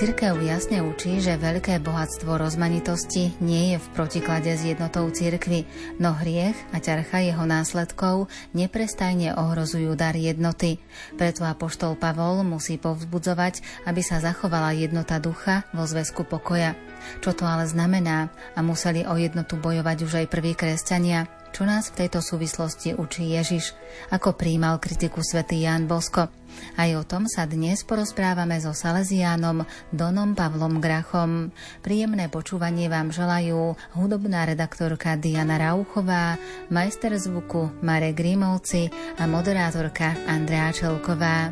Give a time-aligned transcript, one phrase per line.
[0.00, 5.68] Cirkev jasne učí, že veľké bohatstvo rozmanitosti nie je v protiklade s jednotou cirkvy,
[6.00, 10.80] no hriech a ťarcha jeho následkov neprestajne ohrozujú dar jednoty.
[11.20, 16.80] Preto apoštol Pavol musí povzbudzovať, aby sa zachovala jednota ducha vo zväzku pokoja.
[17.20, 18.32] Čo to ale znamená?
[18.56, 21.28] A museli o jednotu bojovať už aj prví kresťania.
[21.50, 23.74] Čo nás v tejto súvislosti učí Ježiš?
[24.14, 26.30] Ako príjmal kritiku svätý Ján Bosko?
[26.78, 31.50] Aj o tom sa dnes porozprávame so Salesiánom Donom Pavlom Grachom.
[31.82, 36.38] Príjemné počúvanie vám želajú hudobná redaktorka Diana Rauchová,
[36.70, 38.86] majster zvuku Marek Grimovci
[39.18, 41.50] a moderátorka Andrea Čelková.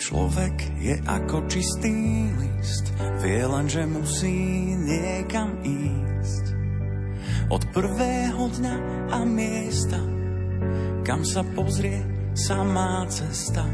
[0.00, 2.92] Človek je ako čistý list,
[3.24, 4.36] vie len, že musí
[4.76, 6.63] niekam ísť
[7.52, 8.76] od prvého dňa
[9.12, 10.00] a miesta,
[11.04, 12.00] kam sa pozrie
[12.32, 13.64] samá cesta.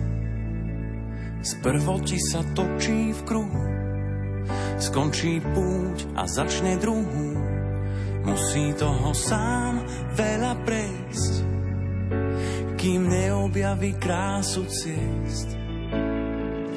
[1.41, 3.65] Z prvoti sa točí v kruhu,
[4.77, 7.29] skončí púť a začne druhú.
[8.21, 9.81] Musí toho sám
[10.13, 11.33] veľa prejsť,
[12.77, 15.57] kým neobjaví krásu ciest.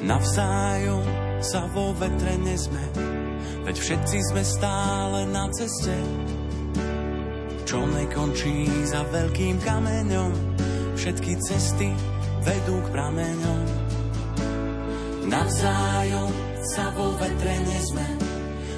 [0.04, 1.04] Navzájom
[1.44, 2.80] sa vo vetre nezme,
[3.68, 5.96] veď všetci sme stále na ceste
[7.74, 10.30] čo nekončí za veľkým kameňom.
[10.94, 11.90] Všetky cesty
[12.46, 13.66] vedú k prameňom.
[15.26, 16.30] Navzájom
[16.62, 18.08] sa vo vetre nezme,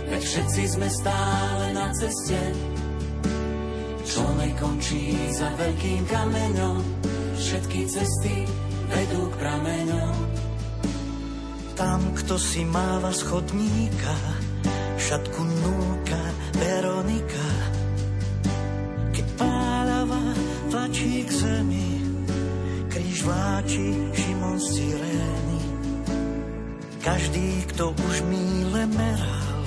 [0.08, 2.40] veď všetci sme stále na ceste.
[4.08, 6.80] Čo nekončí za veľkým kameňom,
[7.36, 8.48] všetky cesty
[8.88, 10.14] vedú k prameňom.
[11.76, 14.16] Tam, kto si máva schodníka,
[14.96, 15.44] šatku
[21.26, 21.90] k zemi,
[22.86, 25.60] kríž vláči Šimon z Cyrény.
[27.02, 29.62] Každý, kto už míle meral,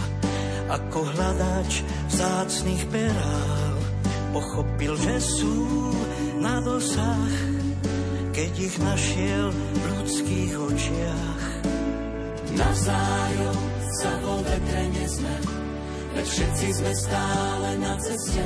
[0.71, 3.75] ako hľadač vzácných perál,
[4.31, 5.57] pochopil, že sú
[6.39, 7.33] na dosah,
[8.31, 11.43] keď ich našiel v ľudských očiach.
[12.55, 13.59] Navzájom
[13.99, 15.35] sa vo vetre nesme,
[16.15, 18.45] veď všetci sme stále na ceste,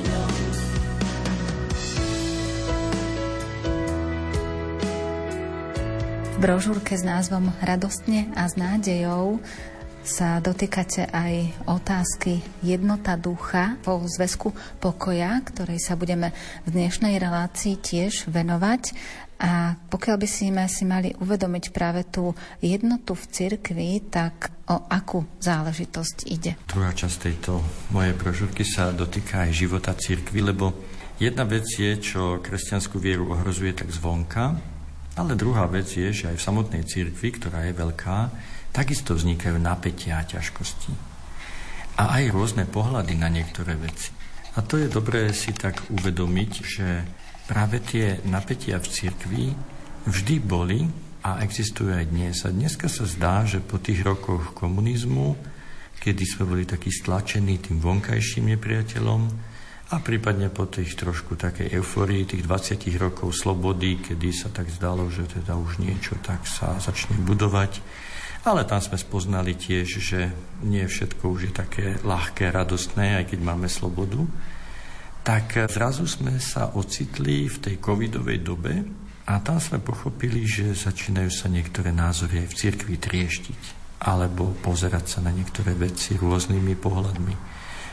[6.41, 9.37] Brožúrke s názvom Radostne a s nádejou
[10.01, 14.49] sa dotýkate aj otázky jednota ducha vo zväzku
[14.81, 16.33] pokoja, ktorej sa budeme
[16.65, 18.89] v dnešnej relácii tiež venovať.
[19.37, 25.21] A pokiaľ by si si mali uvedomiť práve tú jednotu v cirkvi, tak o akú
[25.45, 26.57] záležitosť ide?
[26.65, 27.61] Druhá časť tejto
[27.93, 30.73] mojej brožúrky sa dotýka aj života cirkvi, lebo
[31.21, 34.70] jedna vec je, čo kresťanskú vieru ohrozuje tak zvonka,
[35.21, 38.17] ale druhá vec je, že aj v samotnej cirkvi, ktorá je veľká,
[38.73, 40.91] takisto vznikajú napätia a ťažkosti.
[42.01, 44.09] A aj rôzne pohľady na niektoré veci.
[44.57, 46.87] A to je dobré si tak uvedomiť, že
[47.45, 49.45] práve tie napätia v cirkvi
[50.09, 50.89] vždy boli
[51.21, 52.41] a existujú aj dnes.
[52.43, 55.37] A dneska sa zdá, že po tých rokoch komunizmu,
[56.01, 59.50] kedy sme boli takí stlačení tým vonkajším nepriateľom
[59.91, 65.11] a prípadne po tých trošku takej euforii, tých 20 rokov slobody, kedy sa tak zdalo,
[65.11, 67.83] že teda už niečo tak sa začne budovať.
[68.47, 70.33] Ale tam sme spoznali tiež, že
[70.65, 74.25] nie všetko už je také ľahké, radostné, aj keď máme slobodu
[75.21, 78.73] tak zrazu sme sa ocitli v tej covidovej dobe
[79.29, 83.61] a tam sme pochopili, že začínajú sa niektoré názory aj v cirkvi trieštiť
[84.01, 87.35] alebo pozerať sa na niektoré veci rôznymi pohľadmi.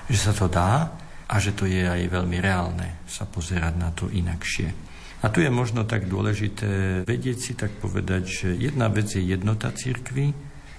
[0.09, 0.89] Že sa to dá
[1.29, 4.73] a že to je aj veľmi reálne sa pozerať na to inakšie.
[5.19, 9.75] A tu je možno tak dôležité vedieť si tak povedať, že jedna vec je jednota
[9.75, 10.31] cirkvi,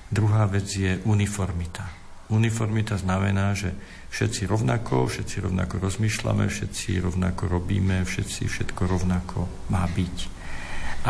[0.10, 1.86] druhá vec je uniformita.
[2.30, 3.74] Uniformita znamená, že
[4.14, 9.40] všetci rovnako, všetci rovnako rozmýšľame, všetci rovnako robíme, všetci všetko rovnako
[9.74, 10.18] má byť.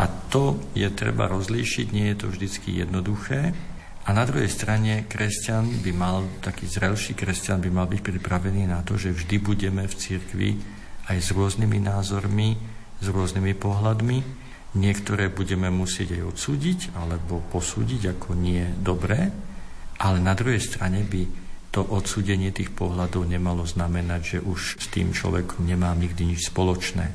[0.00, 3.52] A to je treba rozlíšiť, nie je to vždycky jednoduché.
[4.08, 8.80] A na druhej strane kresťan by mal, taký zrelší kresťan by mal byť pripravený na
[8.80, 10.50] to, že vždy budeme v cirkvi
[11.12, 12.56] aj s rôznymi názormi,
[13.00, 14.18] s rôznymi pohľadmi.
[14.70, 19.28] Niektoré budeme musieť aj odsúdiť alebo posúdiť ako nie dobré,
[20.00, 21.26] ale na druhej strane by
[21.70, 27.06] to odsúdenie tých pohľadov nemalo znamenať, že už s tým človekom nemám nikdy nič spoločné.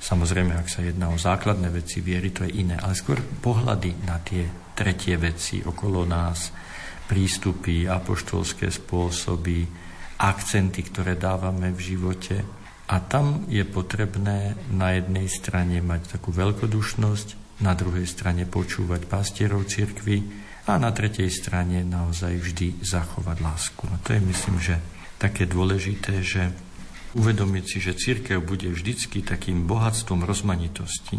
[0.00, 4.16] Samozrejme, ak sa jedná o základné veci viery, to je iné, ale skôr pohľady na
[4.24, 4.48] tie
[4.80, 6.48] tretie veci okolo nás,
[7.04, 9.68] prístupy, apoštolské spôsoby,
[10.24, 12.40] akcenty, ktoré dávame v živote.
[12.88, 19.68] A tam je potrebné na jednej strane mať takú veľkodušnosť, na druhej strane počúvať pastierov
[19.68, 23.82] cirkvi, a na tretej strane naozaj vždy zachovať lásku.
[23.90, 24.78] No to je myslím, že
[25.18, 26.54] také dôležité, že
[27.18, 31.18] uvedomiť si, že církev bude vždycky takým bohatstvom rozmanitosti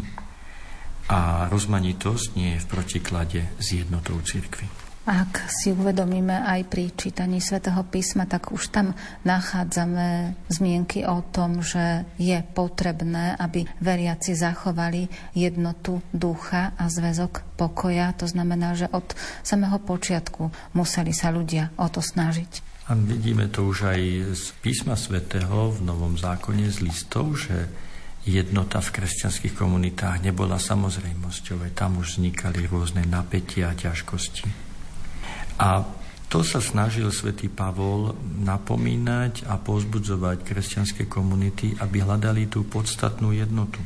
[1.11, 4.63] a rozmanitosť nie je v protiklade s jednotou církvy.
[5.01, 8.93] Ak si uvedomíme aj pri čítaní svätého písma, tak už tam
[9.25, 18.13] nachádzame zmienky o tom, že je potrebné, aby veriaci zachovali jednotu ducha a zväzok pokoja.
[18.21, 22.61] To znamená, že od samého počiatku museli sa ľudia o to snažiť.
[22.93, 24.01] A vidíme to už aj
[24.37, 27.73] z písma svätého v Novom zákone z listov, že
[28.25, 31.65] jednota v kresťanských komunitách nebola samozrejmosťou.
[31.73, 34.45] Tam už vznikali rôzne napätia a ťažkosti.
[35.61, 35.85] A
[36.31, 43.83] to sa snažil svätý Pavol napomínať a pozbudzovať kresťanské komunity, aby hľadali tú podstatnú jednotu.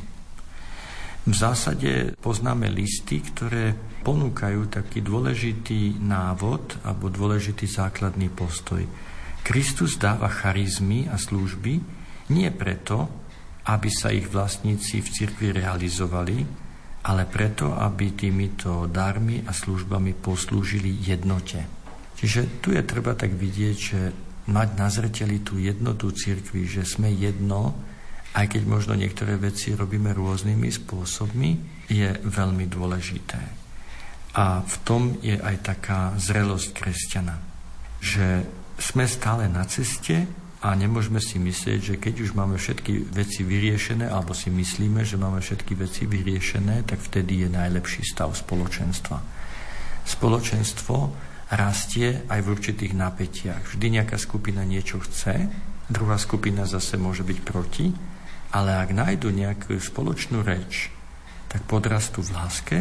[1.26, 3.74] V zásade poznáme listy, ktoré
[4.06, 8.86] ponúkajú taký dôležitý návod alebo dôležitý základný postoj.
[9.42, 11.82] Kristus dáva charizmy a služby
[12.30, 13.25] nie preto,
[13.66, 16.38] aby sa ich vlastníci v cirkvi realizovali,
[17.06, 21.62] ale preto, aby týmito darmi a službami poslúžili jednote.
[22.18, 24.00] Čiže tu je treba tak vidieť, že
[24.46, 27.74] mať na zreteli tú jednotu cirkvi, že sme jedno,
[28.34, 31.50] aj keď možno niektoré veci robíme rôznymi spôsobmi,
[31.90, 33.42] je veľmi dôležité.
[34.36, 37.36] A v tom je aj taká zrelosť kresťana,
[37.98, 38.44] že
[38.76, 40.28] sme stále na ceste
[40.64, 45.20] a nemôžeme si myslieť, že keď už máme všetky veci vyriešené, alebo si myslíme, že
[45.20, 49.20] máme všetky veci vyriešené, tak vtedy je najlepší stav spoločenstva.
[50.06, 50.96] Spoločenstvo
[51.52, 53.76] rastie aj v určitých napätiach.
[53.76, 55.46] Vždy nejaká skupina niečo chce,
[55.92, 57.92] druhá skupina zase môže byť proti,
[58.56, 60.88] ale ak nájdu nejakú spoločnú reč,
[61.52, 62.78] tak podrastú v láske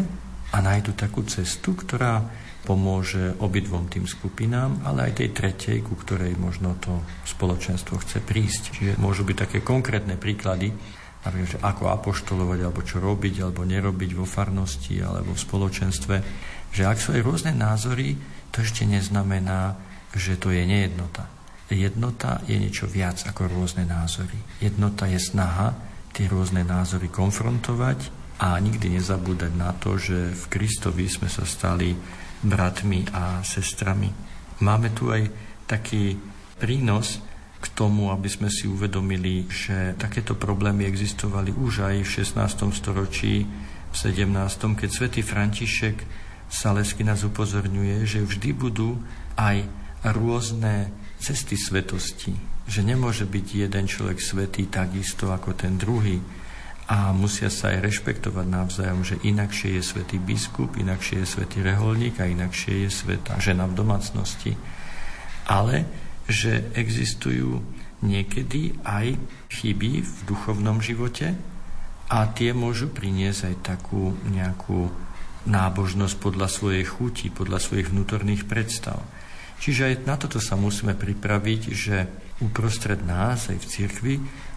[0.55, 2.24] a nájdu takú cestu, ktorá
[2.65, 8.63] pomôže obidvom tým skupinám, ale aj tej tretej, ku ktorej možno to spoločenstvo chce prísť.
[8.74, 10.74] Čiže môžu byť také konkrétne príklady,
[11.22, 16.15] napríklad, že ako apoštolovať, alebo čo robiť, alebo nerobiť vo farnosti, alebo v spoločenstve,
[16.74, 18.17] že ak sú aj rôzne názory,
[18.50, 19.77] to ešte neznamená,
[20.13, 21.29] že to je nejednota.
[21.65, 24.38] Jednota je niečo viac ako rôzne názory.
[24.62, 25.74] Jednota je snaha
[26.13, 31.98] tie rôzne názory konfrontovať a nikdy nezabúdať na to, že v Kristovi sme sa stali
[32.43, 34.11] bratmi a sestrami.
[34.63, 35.27] Máme tu aj
[35.69, 36.19] taký
[36.59, 37.19] prínos
[37.59, 42.75] k tomu, aby sme si uvedomili, že takéto problémy existovali už aj v 16.
[42.75, 43.65] storočí v
[43.95, 44.75] v 17.
[44.75, 46.03] keď svätý František
[46.51, 48.99] Salesky nás upozorňuje, že vždy budú
[49.39, 49.63] aj
[50.11, 52.35] rôzne cesty svetosti,
[52.67, 56.19] že nemôže byť jeden človek svetý takisto ako ten druhý
[56.85, 62.21] a musia sa aj rešpektovať navzájom, že inakšie je svetý biskup, inakšie je svetý reholník
[62.21, 64.53] a inakšie je svetá žena v domácnosti.
[65.49, 65.85] Ale
[66.29, 67.61] že existujú
[68.05, 69.17] niekedy aj
[69.49, 71.33] chyby v duchovnom živote,
[72.05, 74.93] a tie môžu priniesť aj takú nejakú
[75.45, 79.01] nábožnosť podľa svojej chuti, podľa svojich vnútorných predstav.
[79.61, 81.97] Čiže aj na toto sa musíme pripraviť, že
[82.43, 84.15] uprostred nás, aj v cirkvi,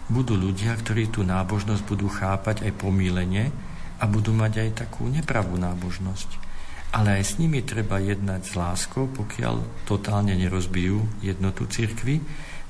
[0.09, 3.53] budú ľudia, ktorí tú nábožnosť budú chápať aj pomílenie
[4.01, 6.49] a budú mať aj takú nepravú nábožnosť.
[6.89, 12.17] Ale aj s nimi treba jednať s láskou, pokiaľ totálne nerozbijú jednotu cirkvi.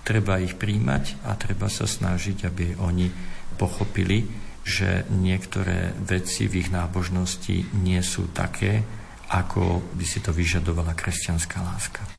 [0.04, 3.08] Treba ich príjmať a treba sa snažiť, aby oni
[3.56, 4.28] pochopili,
[4.68, 8.84] že niektoré veci v ich nábožnosti nie sú také,
[9.32, 12.19] ako by si to vyžadovala kresťanská láska.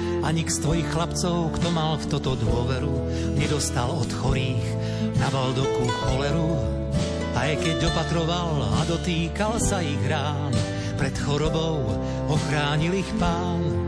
[0.21, 2.93] Ani z tvojich chlapcov, kto mal v toto dôveru,
[3.41, 4.67] nedostal od chorých
[5.17, 6.61] na Valdoku choleru.
[7.33, 10.53] Aj keď opatroval a dotýkal sa ich rán,
[11.01, 11.81] pred chorobou
[12.29, 13.80] ochránil ich pán.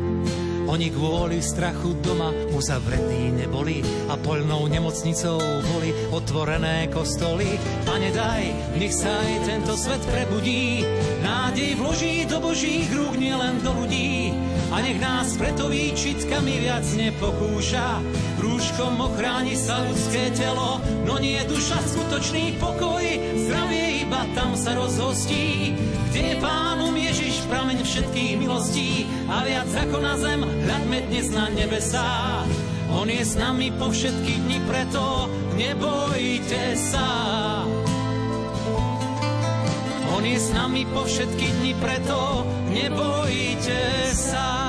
[0.73, 5.37] Oni kvôli strachu doma uzavretí neboli a poľnou nemocnicou
[5.69, 7.61] boli otvorené kostoly.
[7.85, 10.81] Pane daj, nech sa aj tento svet prebudí,
[11.21, 14.33] nádej vloží do božích rúk, nielen do ľudí.
[14.73, 18.01] A nech nás preto výčitkami viac nepokúša,
[18.41, 23.05] rúškom ochráni sa ľudské telo, no nie duša skutočný pokoj,
[23.45, 25.77] zdravie iba tam sa rozhostí,
[26.09, 26.97] kde je pánom
[27.53, 32.41] prameň všetkých milostí a viac ako na zem hľadme dnes na nebesá.
[32.89, 37.05] On je s nami po všetky dni, preto nebojte sa.
[40.17, 42.41] On je s nami po všetky dni, preto
[42.73, 44.62] nebojte sa.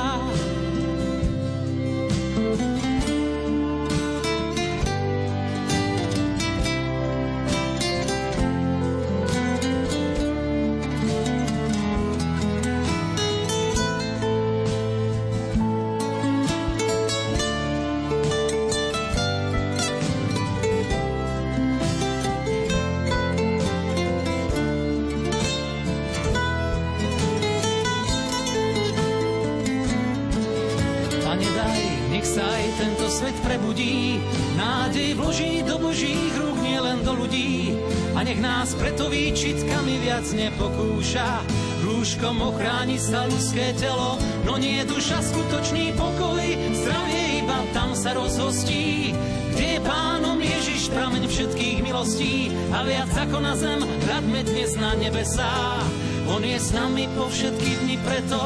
[42.34, 46.42] Rúškom ochráni sa ľudské telo, no nie je duša skutočný pokoj,
[46.74, 49.14] zdravie iba tam sa rozhostí.
[49.54, 54.98] Kde je pánom Ježiš, prameň všetkých milostí a viac ako na zem, hľadme dnes na
[54.98, 55.78] nebesá.
[56.26, 58.40] On je s nami po všetky dni, preto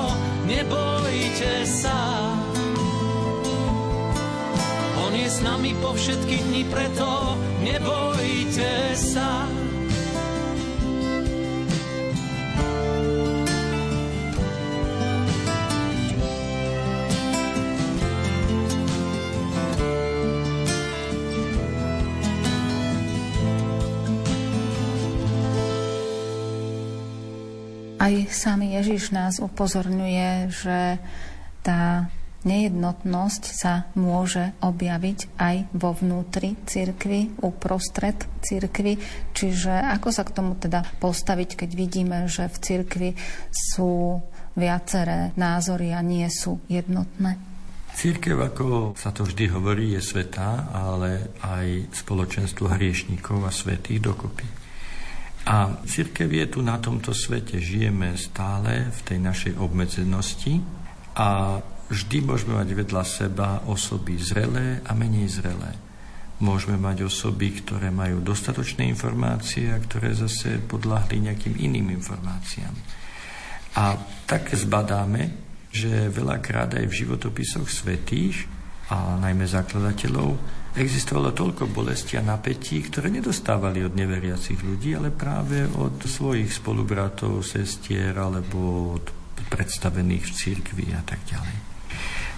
[0.45, 1.97] nebojte sa
[5.18, 7.11] je s nami po všetky dni, preto
[7.66, 9.38] nebojte sa.
[28.09, 30.97] Aj sám Ježiš nás upozorňuje, že
[31.61, 32.09] tá
[32.49, 38.97] nejednotnosť sa môže objaviť aj vo vnútri cirkvy, uprostred cirkvy.
[39.37, 43.11] Čiže ako sa k tomu teda postaviť, keď vidíme, že v cirkvi
[43.53, 44.25] sú
[44.57, 47.37] viaceré názory a nie sú jednotné?
[47.93, 54.58] Církev, ako sa to vždy hovorí, je svetá, ale aj spoločenstvo hriešníkov a svetých dokopy.
[55.49, 57.57] A církev je tu na tomto svete.
[57.57, 60.61] Žijeme stále v tej našej obmedzenosti
[61.17, 61.57] a
[61.88, 65.73] vždy môžeme mať vedľa seba osoby zrelé a menej zrelé.
[66.45, 72.76] Môžeme mať osoby, ktoré majú dostatočné informácie a ktoré zase podľahli nejakým iným informáciám.
[73.81, 73.97] A
[74.28, 75.33] tak zbadáme,
[75.73, 78.45] že veľakrát aj v životopisoch svetých
[78.93, 80.37] a najmä zakladateľov
[80.80, 87.42] existovalo toľko bolesti a napätí, ktoré nedostávali od neveriacich ľudí, ale práve od svojich spolubratov,
[87.42, 89.04] sestier alebo od
[89.49, 91.56] predstavených v cirkvi a tak ďalej.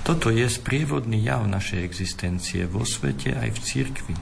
[0.00, 4.16] Toto je sprievodný jav našej existencie vo svete aj v cirkvi.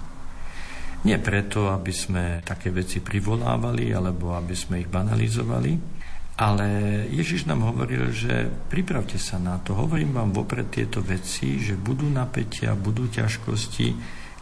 [1.06, 5.97] Nie preto, aby sme také veci privolávali alebo aby sme ich banalizovali,
[6.38, 6.66] ale
[7.10, 9.74] Ježiš nám hovoril, že pripravte sa na to.
[9.74, 13.88] Hovorím vám vopred tieto veci, že budú napätia, budú ťažkosti,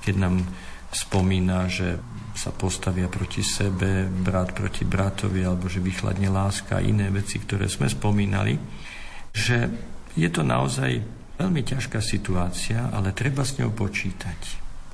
[0.05, 0.45] keď nám
[0.93, 1.97] spomína, že
[2.37, 7.65] sa postavia proti sebe, brat proti bratovi, alebo že vychladne láska a iné veci, ktoré
[7.65, 8.61] sme spomínali,
[9.33, 9.65] že
[10.13, 11.01] je to naozaj
[11.41, 14.41] veľmi ťažká situácia, ale treba s ňou počítať.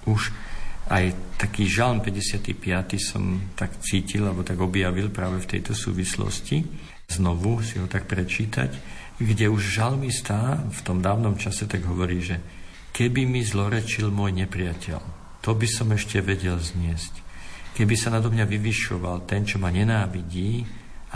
[0.07, 0.31] Už
[0.91, 2.59] aj taký žalm 55.
[2.99, 6.63] som tak cítil, alebo tak objavil práve v tejto súvislosti,
[7.07, 8.71] znovu si ho tak prečítať,
[9.23, 12.43] kde už žalmista v tom dávnom čase tak hovorí, že
[12.91, 15.01] keby mi zlorečil môj nepriateľ,
[15.43, 17.23] to by som ešte vedel zniesť.
[17.73, 20.63] Keby sa nado mňa vyvyšoval ten, čo ma nenávidí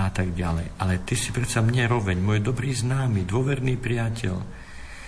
[0.00, 0.80] a tak ďalej.
[0.80, 4.65] Ale ty si predsa mne roveň, môj dobrý známy, dôverný priateľ.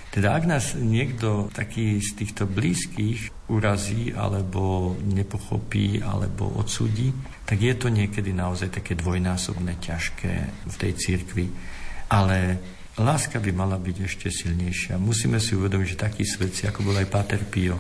[0.09, 7.13] Teda ak nás niekto taký z týchto blízkych urazí alebo nepochopí alebo odsudí,
[7.45, 10.33] tak je to niekedy naozaj také dvojnásobné ťažké
[10.65, 11.47] v tej cirkvi.
[12.09, 12.57] Ale
[12.97, 14.97] láska by mala byť ešte silnejšia.
[14.97, 17.77] Musíme si uvedomiť, že takí svedci, ako bol aj Pater Pio,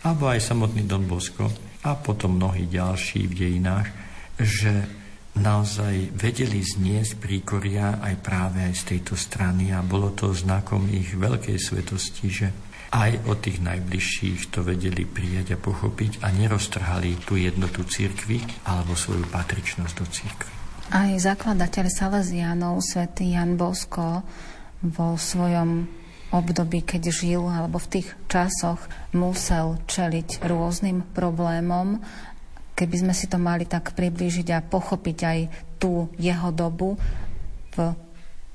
[0.00, 1.52] alebo aj samotný Don Bosco
[1.84, 3.88] a potom mnohí ďalší v dejinách,
[4.40, 4.72] že
[5.36, 11.12] naozaj vedeli zniesť príkoria aj práve aj z tejto strany a bolo to znakom ich
[11.12, 12.48] veľkej svetosti, že
[12.96, 18.96] aj od tých najbližších to vedeli prijať a pochopiť a neroztrhali tú jednotu církvy alebo
[18.96, 20.52] svoju patričnosť do církvy.
[20.86, 24.22] Aj zakladateľ Salesianov, svätý Jan Bosko,
[24.86, 25.90] vo svojom
[26.30, 28.82] období, keď žil, alebo v tých časoch
[29.14, 32.02] musel čeliť rôznym problémom.
[32.76, 35.38] Keby sme si to mali tak priblížiť a pochopiť aj
[35.80, 37.00] tú jeho dobu
[37.72, 37.76] v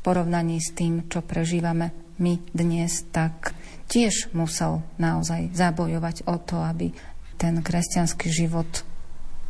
[0.05, 1.89] porovnaní s tým, čo prežívame
[2.21, 3.57] my dnes, tak
[3.89, 6.93] tiež musel naozaj zabojovať o to, aby
[7.41, 8.85] ten kresťanský život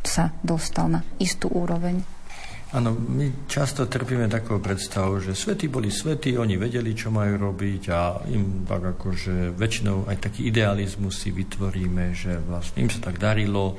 [0.00, 2.00] sa dostal na istú úroveň.
[2.72, 7.82] Áno, my často trpíme takou predstavou, že svety boli svety, oni vedeli, čo majú robiť
[7.92, 13.20] a im tak akože väčšinou aj taký idealizmus si vytvoríme, že vlastne im sa tak
[13.20, 13.76] darilo,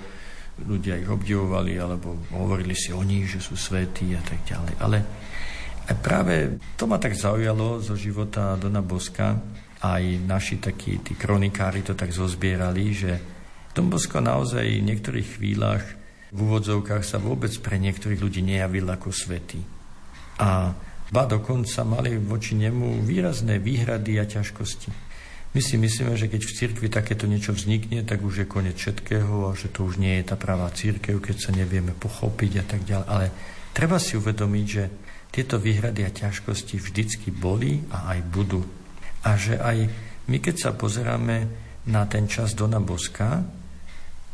[0.62, 4.74] ľudia ich obdivovali alebo hovorili si o nich, že sú svetí a tak ďalej.
[4.78, 4.98] Ale
[6.00, 9.42] práve to ma tak zaujalo zo života Dona Boska,
[9.84, 13.12] aj naši takí tí kronikári to tak zozbierali, že
[13.74, 15.84] Dombosko naozaj v niektorých chvíľach
[16.34, 19.62] v úvodzovkách sa vôbec pre niektorých ľudí nejavil ako svetý.
[20.40, 20.74] A
[21.14, 25.13] ba dokonca mali voči nemu výrazné výhrady a ťažkosti.
[25.54, 29.50] My si myslíme, že keď v cirkvi takéto niečo vznikne, tak už je koniec všetkého
[29.50, 32.82] a že to už nie je tá pravá církev, keď sa nevieme pochopiť a tak
[32.90, 33.06] ďalej.
[33.06, 33.26] Ale
[33.70, 34.84] treba si uvedomiť, že
[35.30, 38.66] tieto výhrady a ťažkosti vždycky boli a aj budú
[39.24, 39.88] a že aj
[40.28, 41.48] my, keď sa pozeráme
[41.88, 43.44] na ten čas Dona Boska,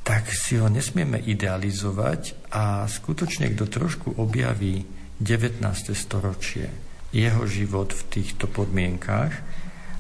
[0.06, 4.86] tak si ho nesmieme idealizovať a skutočne, kto trošku objaví
[5.22, 5.62] 19.
[5.94, 6.70] storočie,
[7.14, 9.34] jeho život v týchto podmienkách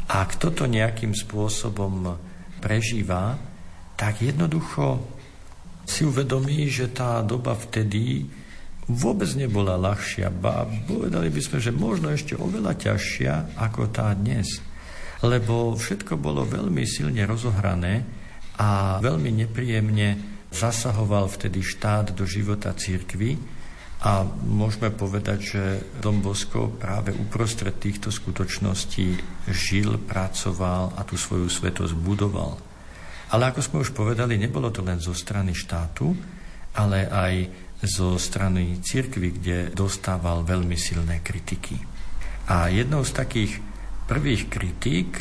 [0.09, 2.17] a kto to nejakým spôsobom
[2.57, 3.37] prežíva,
[3.93, 5.05] tak jednoducho
[5.85, 8.25] si uvedomí, že tá doba vtedy
[8.89, 14.65] vôbec nebola ľahšia, ba povedali by sme, že možno ešte oveľa ťažšia ako tá dnes.
[15.21, 18.01] Lebo všetko bolo veľmi silne rozohrané
[18.57, 20.17] a veľmi nepríjemne
[20.49, 23.37] zasahoval vtedy štát do života církvy
[23.99, 25.63] a môžeme povedať, že
[25.99, 29.19] Dom Bosko práve uprostred týchto skutočností
[29.51, 32.55] žil, pracoval a tú svoju svetosť budoval.
[33.35, 36.15] Ale ako sme už povedali, nebolo to len zo strany štátu,
[36.79, 37.33] ale aj
[37.83, 41.75] zo strany cirkvy, kde dostával veľmi silné kritiky.
[42.47, 43.59] A jednou z takých
[44.07, 45.11] prvých kritík,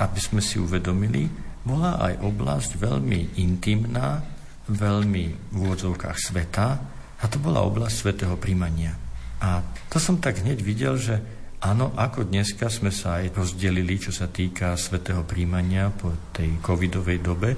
[0.00, 1.28] aby sme si uvedomili,
[1.60, 4.24] bola aj oblasť veľmi intimná,
[4.72, 6.87] veľmi v úvodzovkách sveta,
[7.18, 8.94] a to bola oblasť svetého príjmania.
[9.42, 11.18] A to som tak hneď videl, že
[11.62, 17.18] áno, ako dneska sme sa aj rozdelili, čo sa týka svetého príjmania po tej covidovej
[17.18, 17.50] dobe,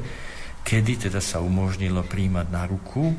[0.65, 3.13] kedy teda sa umožnilo príjmať na ruku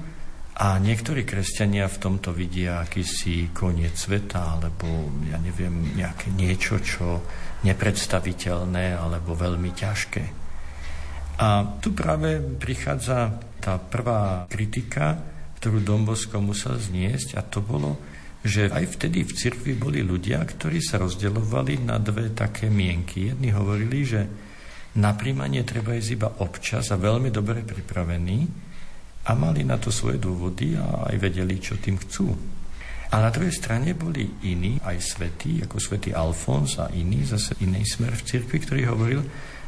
[0.62, 7.26] a niektorí kresťania v tomto vidia akýsi koniec sveta, alebo ja neviem, nejaké niečo, čo
[7.66, 10.24] nepredstaviteľné, alebo veľmi ťažké.
[11.42, 15.31] A tu práve prichádza tá prvá kritika,
[15.62, 18.02] ktorú Dombosko musel zniesť a to bolo,
[18.42, 23.30] že aj vtedy v cirkvi boli ľudia, ktorí sa rozdeľovali na dve také mienky.
[23.30, 24.26] Jedni hovorili, že
[24.98, 28.40] na príjmanie treba ísť iba občas a veľmi dobre pripravený
[29.30, 32.34] a mali na to svoje dôvody a aj vedeli, čo tým chcú.
[33.14, 37.86] A na druhej strane boli iní, aj svetí, ako svätý Alfons a iní, zase iný
[37.86, 39.22] smer v cirkvi, ktorý hovoril,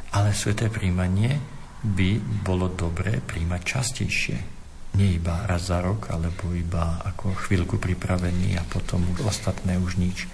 [0.10, 1.38] ale sveté príjmanie
[1.86, 4.52] by bolo dobré príjmať častejšie
[4.93, 9.97] nie iba raz za rok, alebo iba ako chvíľku pripravený a potom už ostatné už
[9.97, 10.29] nič.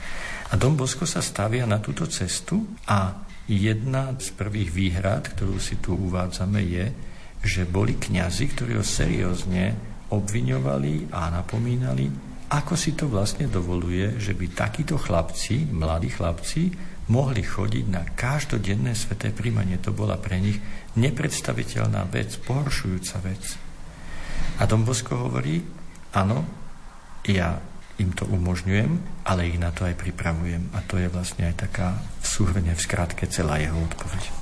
[0.52, 5.80] A Dom Bosko sa stavia na túto cestu a jedna z prvých výhrad, ktorú si
[5.80, 6.86] tu uvádzame, je,
[7.40, 9.74] že boli kňazi, ktorí ho seriózne
[10.12, 12.12] obviňovali a napomínali,
[12.50, 16.74] ako si to vlastne dovoluje, že by takíto chlapci, mladí chlapci,
[17.14, 19.78] mohli chodiť na každodenné sveté príjmanie.
[19.86, 20.58] To bola pre nich
[20.98, 23.69] nepredstaviteľná vec, pohoršujúca vec.
[24.58, 25.62] A Dom Bosko hovorí,
[26.18, 26.42] áno,
[27.30, 27.62] ja
[28.00, 30.72] im to umožňujem, ale ich na to aj pripravujem.
[30.74, 34.39] A to je vlastne aj taká v súhrne, v skratke celá jeho odpoveď.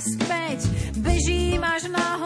[0.00, 0.60] Neotáčam sa späť.
[0.96, 2.16] Bežím až na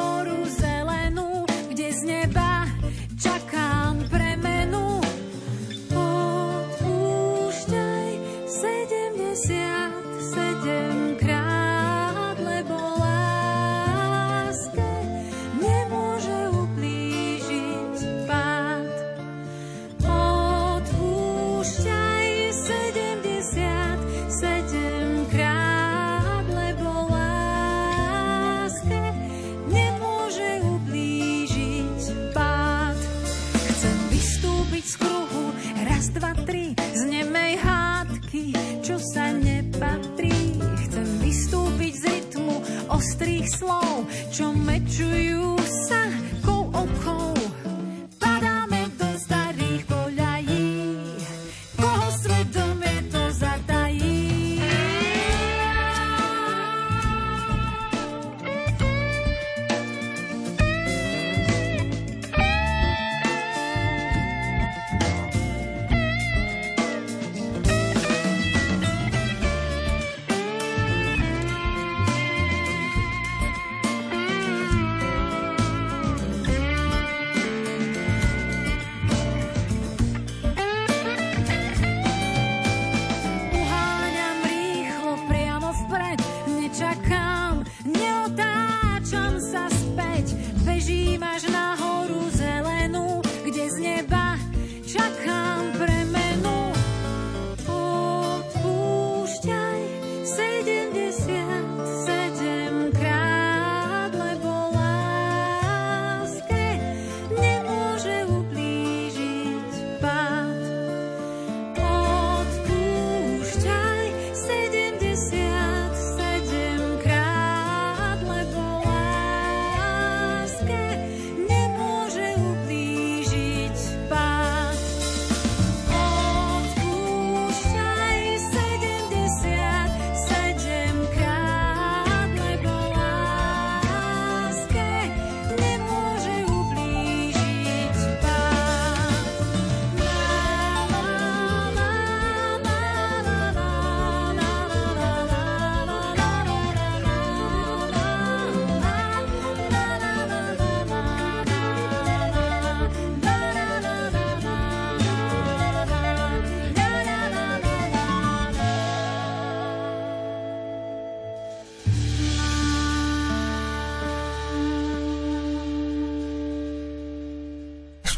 [44.94, 45.33] čo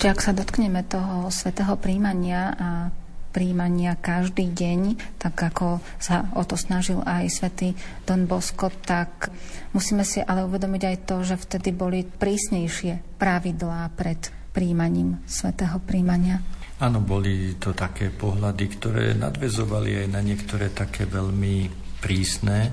[0.06, 2.68] Ešte ak sa dotkneme toho svetého príjmania a
[3.34, 7.74] príjmania každý deň, tak ako sa o to snažil aj svätý
[8.06, 9.34] Don Bosco, tak
[9.74, 16.38] musíme si ale uvedomiť aj to, že vtedy boli prísnejšie pravidlá pred príjmaním svätého príjmania.
[16.78, 21.66] Áno, boli to také pohľady, ktoré nadvezovali aj na niektoré také veľmi
[21.98, 22.70] prísne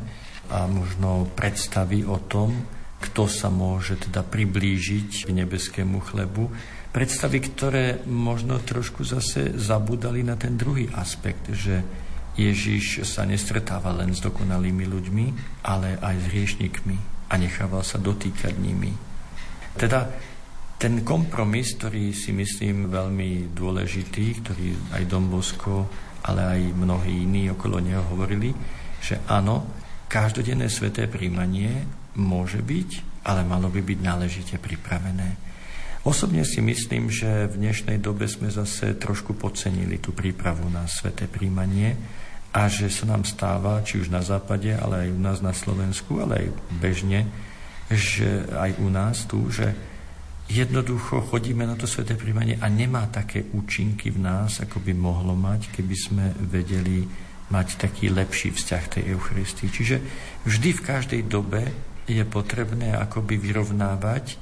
[0.54, 2.62] a možno predstavy o tom,
[3.10, 6.46] kto sa môže teda priblížiť k nebeskému chlebu
[6.94, 11.82] predstavy, ktoré možno trošku zase zabudali na ten druhý aspekt, že
[12.38, 15.26] Ježiš sa nestretáva len s dokonalými ľuďmi,
[15.66, 16.98] ale aj s hriešnikmi
[17.30, 18.94] a nechával sa dotýkať nimi.
[19.74, 20.06] Teda
[20.78, 25.90] ten kompromis, ktorý si myslím veľmi dôležitý, ktorý aj Dom Bosko,
[26.30, 28.54] ale aj mnohí iní okolo neho hovorili,
[29.02, 29.66] že áno,
[30.10, 31.84] každodenné sveté príjmanie
[32.22, 32.90] môže byť,
[33.26, 35.53] ale malo by byť náležite pripravené.
[36.04, 41.32] Osobne si myslím, že v dnešnej dobe sme zase trošku podcenili tú prípravu na sveté
[41.32, 41.96] príjmanie
[42.52, 46.20] a že sa nám stáva, či už na západe, ale aj u nás na Slovensku,
[46.20, 47.24] ale aj bežne,
[47.88, 49.72] že aj u nás tu, že
[50.52, 55.40] jednoducho chodíme na to sveté príjmanie a nemá také účinky v nás, ako by mohlo
[55.40, 57.08] mať, keby sme vedeli
[57.48, 59.72] mať taký lepší vzťah tej Eucharistii.
[59.72, 59.98] Čiže
[60.44, 61.64] vždy v každej dobe
[62.12, 64.36] je potrebné akoby vyrovnávať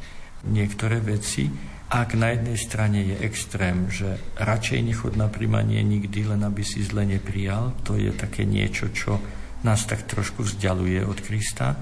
[0.48, 1.50] niektoré veci,
[1.92, 6.80] ak na jednej strane je extrém, že radšej nechod na príjmanie nikdy, len aby si
[6.88, 9.20] zle neprijal, to je také niečo, čo
[9.68, 11.76] nás tak trošku vzdialuje od Krista.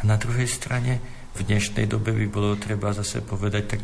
[0.00, 0.98] A na druhej strane
[1.36, 3.82] v dnešnej dobe by bolo treba zase povedať, tak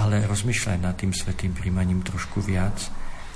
[0.00, 2.80] ale rozmýšľaj nad tým svetým príjmaním trošku viac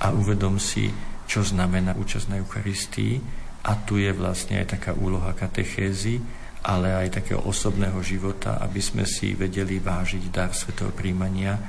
[0.01, 0.89] a uvedom si,
[1.29, 3.21] čo znamená účasť na Eucharistii.
[3.65, 6.21] A tu je vlastne aj taká úloha katechézy,
[6.65, 11.61] ale aj takého osobného života, aby sme si vedeli vážiť dar svetého príjmania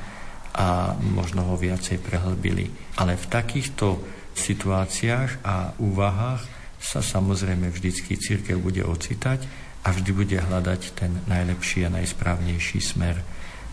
[0.56, 2.72] a možno ho viacej prehlbili.
[2.96, 4.00] Ale v takýchto
[4.32, 6.42] situáciách a úvahách
[6.80, 9.44] sa samozrejme vždycky církev bude ocitať
[9.84, 13.20] a vždy bude hľadať ten najlepší a najsprávnejší smer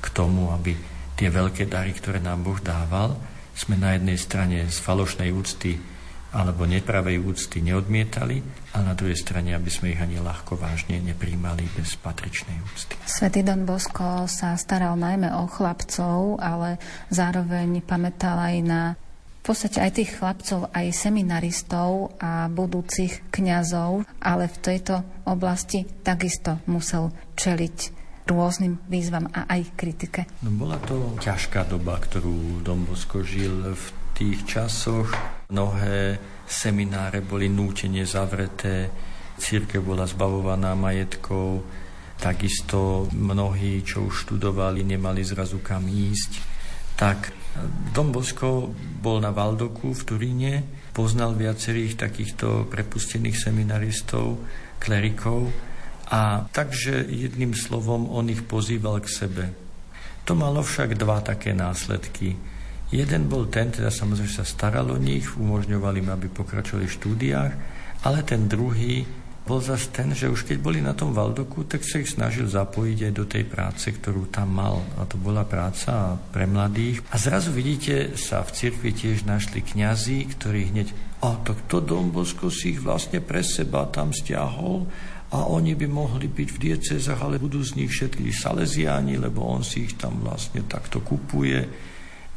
[0.03, 0.75] k tomu, aby
[1.15, 3.15] tie veľké dary, ktoré nám Boh dával,
[3.55, 5.79] sme na jednej strane z falošnej úcty
[6.33, 8.41] alebo nepravej úcty neodmietali,
[8.73, 12.97] ale na druhej strane, aby sme ich ani ľahko vážne nepríjmali bez patričnej úcty.
[13.05, 16.81] Svetý Don Bosko sa staral najmä o chlapcov, ale
[17.13, 18.83] zároveň pamätal aj na
[19.43, 26.63] v podstate aj tých chlapcov, aj seminaristov a budúcich kňazov, ale v tejto oblasti takisto
[26.71, 30.31] musel čeliť rôznym výzvam a aj kritike.
[30.47, 35.11] No, bola to ťažká doba, ktorú Dombosko žil v tých časoch
[35.51, 38.93] mnohé semináre boli nútene zavreté,
[39.41, 41.65] církev bola zbavovaná majetkov,
[42.21, 46.33] takisto mnohí, čo už študovali, nemali zrazu kam ísť.
[46.95, 47.33] Tak
[47.91, 50.53] Dom Bosko bol na Valdoku v Turíne,
[50.93, 54.39] poznal viacerých takýchto prepustených seminaristov,
[54.77, 55.49] klerikov
[56.13, 59.45] a takže jedným slovom on ich pozýval k sebe.
[60.29, 62.52] To malo však dva také následky.
[62.93, 67.53] Jeden bol ten, teda samozrejme sa staral o nich, umožňovali im, aby pokračovali v štúdiách,
[68.05, 69.01] ale ten druhý
[69.43, 72.99] bol zase ten, že už keď boli na tom Valdoku, tak sa ich snažil zapojiť
[73.11, 74.79] aj do tej práce, ktorú tam mal.
[75.01, 77.03] A to bola práca pre mladých.
[77.11, 80.89] A zrazu vidíte, sa v cirkvi tiež našli kňazi, ktorí hneď,
[81.27, 84.87] a tak to Dombosko si ich vlastne pre seba tam stiahol
[85.33, 89.65] a oni by mohli byť v diecezach, ale budú z nich všetky saleziáni, lebo on
[89.67, 91.91] si ich tam vlastne takto kupuje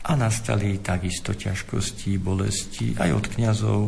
[0.06, 3.82] a nastali takisto ťažkosti, bolesti aj od kňazov.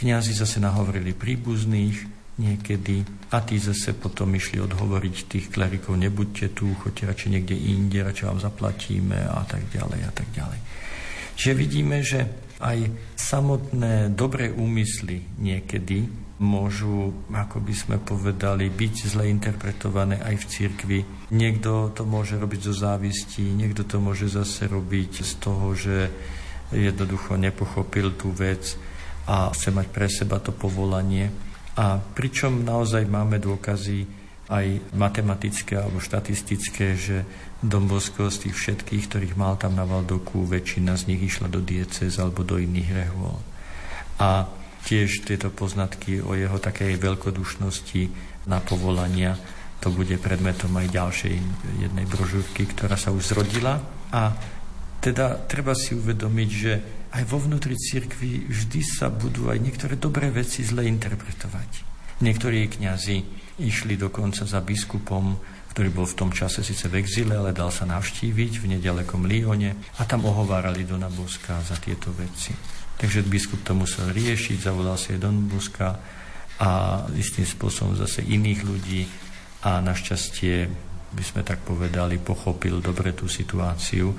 [0.00, 1.98] Kňazi zase nahovorili príbuzných
[2.40, 8.02] niekedy a tí zase potom išli odhovoriť tých klerikov, nebuďte tu, choďte radšej niekde inde,
[8.02, 10.60] radšej vám zaplatíme a tak ďalej a tak ďalej.
[11.38, 12.20] Čiže vidíme, že
[12.58, 12.78] aj
[13.14, 20.98] samotné dobré úmysly niekedy môžu, ako by sme povedali, byť zle interpretované aj v cirkvi.
[21.32, 25.96] Niekto to môže robiť zo závisti, niekto to môže zase robiť z toho, že
[26.70, 28.76] jednoducho nepochopil tú vec
[29.24, 31.32] a chce mať pre seba to povolanie.
[31.74, 34.06] A pričom naozaj máme dôkazy
[34.52, 37.24] aj matematické alebo štatistické, že
[37.64, 42.20] Dombosko z tých všetkých, ktorých mal tam na Valdoku, väčšina z nich išla do diecez
[42.20, 43.40] alebo do iných rehôl.
[44.20, 44.44] A
[44.84, 48.02] tiež tieto poznatky o jeho takej veľkodušnosti
[48.48, 49.36] na povolania.
[49.80, 51.34] To bude predmetom aj ďalšej
[51.80, 53.80] jednej brožúrky, ktorá sa už zrodila.
[54.12, 54.32] A
[55.00, 56.72] teda treba si uvedomiť, že
[57.12, 61.70] aj vo vnútri cirkvi vždy sa budú aj niektoré dobré veci zle interpretovať.
[62.24, 63.16] Niektorí kňazi
[63.60, 65.36] išli dokonca za biskupom
[65.74, 69.74] ktorý bol v tom čase síce v exile, ale dal sa navštíviť v nedalekom Lione
[69.98, 72.54] a tam ohovárali Dona Boska za tieto veci.
[72.94, 75.98] Takže biskup to musel riešiť, zavolal si Don Boska
[76.62, 79.02] a istým spôsobom zase iných ľudí
[79.66, 80.70] a našťastie
[81.14, 84.14] by sme tak povedali, pochopil dobre tú situáciu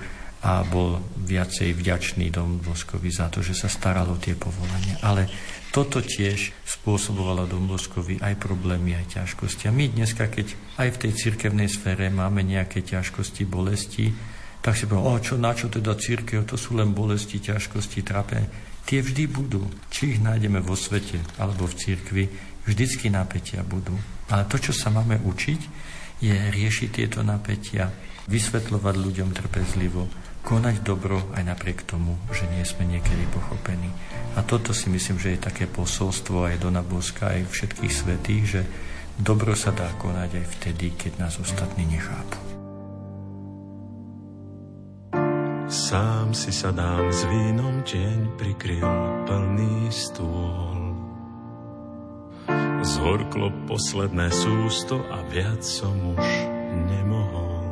[0.45, 5.01] a bol viacej vďačný Dom Boskovi za to, že sa staral o tie povolania.
[5.01, 5.25] Ale
[5.73, 9.67] toto tiež spôsobovalo Domboskovi aj problémy, aj ťažkosti.
[9.67, 14.13] A my dneska, keď aj v tej cirkevnej sfére máme nejaké ťažkosti, bolesti,
[14.63, 18.47] tak si povedal, o čo, na čo teda církev, to sú len bolesti, ťažkosti, trápenie.
[18.85, 19.65] Tie vždy budú.
[19.89, 22.23] Či ich nájdeme vo svete alebo v cirkvi,
[22.69, 23.97] vždycky napätia budú.
[24.29, 25.61] Ale to, čo sa máme učiť,
[26.21, 27.89] je riešiť tieto napätia,
[28.25, 30.09] vysvetľovať ľuďom trpezlivo,
[30.45, 33.89] konať dobro aj napriek tomu, že nie sme niekedy pochopení.
[34.37, 38.61] A toto si myslím, že je také posolstvo aj do Boska, aj všetkých svetých, že
[39.17, 42.54] dobro sa dá konať aj vtedy, keď nás ostatní nechápu.
[45.75, 48.87] Sám si sa dám s vínom deň prikryl
[49.27, 50.95] plný stôl.
[52.79, 56.27] Zhorklo posledné sústo a viac som už
[56.95, 57.67] nemohol.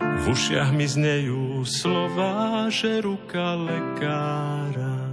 [0.00, 5.12] V ušiach mi znejú slova, že ruka lekára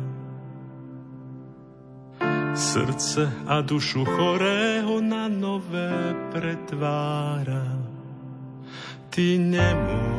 [2.55, 7.67] srdce a dušu chorého na nové pretvára.
[9.11, 10.18] Ty nemôžeš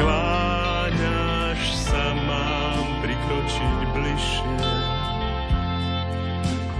[0.00, 4.56] skláňaš sa, mám prikročiť bližšie.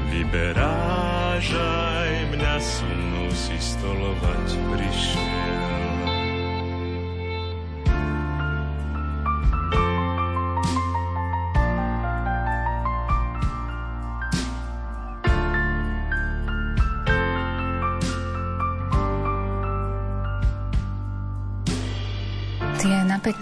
[0.09, 2.89] Vyberáš aj mňa, so
[3.37, 5.20] si stolovať prišiel.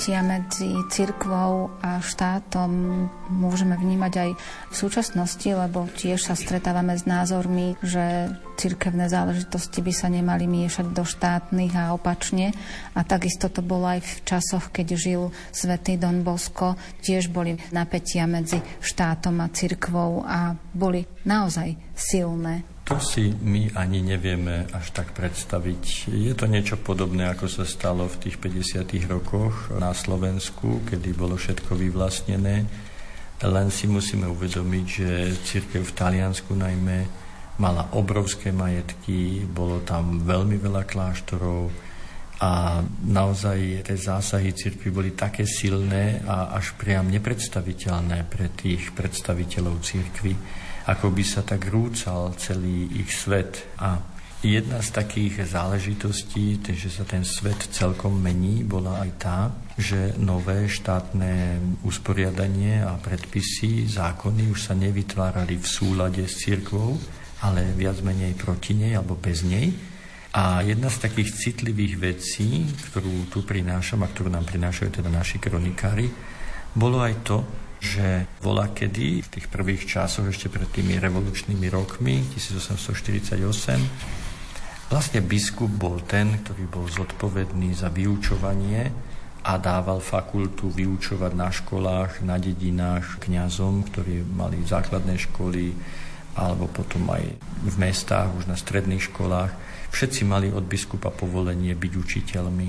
[0.08, 2.72] Napätia medzi cirkvou a štátom
[3.28, 9.92] môžeme vnímať aj v súčasnosti, lebo tiež sa stretávame s názormi, že cirkevné záležitosti by
[9.92, 12.56] sa nemali miešať do štátnych a opačne.
[12.96, 16.80] A takisto to bolo aj v časoch, keď žil svätý Don Bosco.
[17.04, 22.77] Tiež boli napätia medzi štátom a cirkvou a boli naozaj silné.
[22.88, 26.08] To si my ani nevieme až tak predstaviť.
[26.08, 29.12] Je to niečo podobné, ako sa stalo v tých 50.
[29.12, 32.64] rokoch na Slovensku, kedy bolo všetko vyvlastnené.
[33.44, 37.04] Len si musíme uvedomiť, že církev v Taliansku najmä
[37.60, 41.68] mala obrovské majetky, bolo tam veľmi veľa kláštorov
[42.40, 49.84] a naozaj tie zásahy církvy boli také silné a až priam nepredstaviteľné pre tých predstaviteľov
[49.84, 50.32] církvy
[50.88, 53.68] ako by sa tak rúcal celý ich svet.
[53.76, 54.00] A
[54.40, 59.38] jedna z takých záležitostí, že sa ten svet celkom mení, bola aj tá,
[59.76, 66.96] že nové štátne usporiadanie a predpisy, zákony už sa nevytvárali v súlade s cirkvou,
[67.44, 69.68] ale viac menej proti nej alebo bez nej.
[70.32, 75.36] A jedna z takých citlivých vecí, ktorú tu prinášam a ktorú nám prinášajú teda naši
[75.36, 76.08] kronikári,
[76.72, 77.44] bolo aj to,
[77.78, 83.38] že bola kedy v tých prvých časoch ešte pred tými revolučnými rokmi 1848
[84.88, 88.88] vlastne biskup bol ten, ktorý bol zodpovedný za vyučovanie
[89.44, 95.72] a dával fakultu vyučovať na školách, na dedinách kňazom, ktorí mali základné školy
[96.38, 97.24] alebo potom aj
[97.66, 99.50] v mestách, už na stredných školách.
[99.90, 102.68] Všetci mali od biskupa povolenie byť učiteľmi.